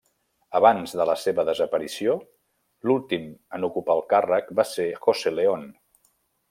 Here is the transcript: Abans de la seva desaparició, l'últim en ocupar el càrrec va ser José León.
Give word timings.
Abans 0.59 0.95
de 0.99 1.05
la 1.09 1.15
seva 1.23 1.45
desaparició, 1.49 2.15
l'últim 2.91 3.31
en 3.59 3.69
ocupar 3.71 3.97
el 4.01 4.05
càrrec 4.15 4.53
va 4.61 4.69
ser 4.75 4.91
José 5.07 5.39
León. 5.41 5.73